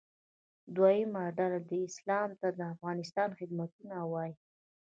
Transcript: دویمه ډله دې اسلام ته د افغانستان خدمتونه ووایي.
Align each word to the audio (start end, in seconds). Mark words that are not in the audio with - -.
دویمه 0.75 1.23
ډله 1.37 1.59
دې 1.69 1.79
اسلام 1.89 2.29
ته 2.41 2.47
د 2.57 2.59
افغانستان 2.73 3.29
خدمتونه 3.39 3.93
ووایي. 4.01 4.33